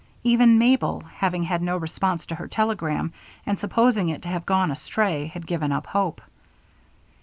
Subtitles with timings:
[0.23, 3.13] Even Mabel, having had no response to her telegram
[3.45, 6.21] and supposing it to have gone astray, had given up hope.